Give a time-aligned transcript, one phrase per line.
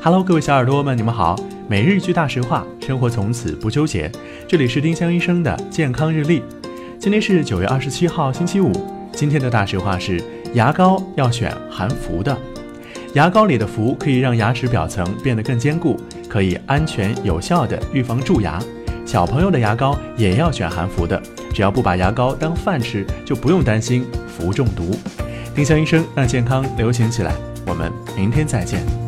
[0.00, 1.34] Hello，各位小耳朵们，你们好。
[1.66, 4.10] 每日一句大实话，生活从此不纠结。
[4.46, 6.40] 这里是丁香医生的健康日历。
[7.00, 8.70] 今天是九月二十七号，星期五。
[9.12, 10.22] 今天的大实话是：
[10.54, 12.36] 牙膏要选含氟的。
[13.14, 18.62] 牙膏里的氟可以让牙齿表层变得更坚固，可以安全有效的预防蛀牙。
[19.04, 21.20] 小朋友的牙膏也要选含氟的，
[21.52, 24.96] 只要不把牙膏当饭吃，就不用担心氟中毒。
[25.56, 27.34] 丁香医生让健康流行起来，
[27.66, 29.07] 我们明天再见。